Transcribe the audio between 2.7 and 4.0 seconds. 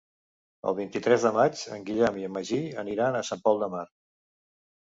aniran a Sant Pol de Mar.